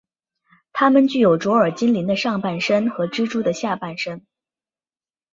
[0.73, 4.25] 他们具有卓尔精灵的上半身和蜘蛛的下半身。